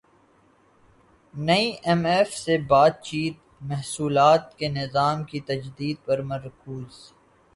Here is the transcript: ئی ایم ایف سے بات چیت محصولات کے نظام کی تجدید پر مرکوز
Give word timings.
ئی 1.33 1.65
ایم 1.87 2.01
ایف 2.11 2.29
سے 2.43 2.53
بات 2.69 2.93
چیت 3.07 3.35
محصولات 3.69 4.43
کے 4.57 4.67
نظام 4.79 5.17
کی 5.29 5.39
تجدید 5.49 5.97
پر 6.05 6.17
مرکوز 6.31 6.93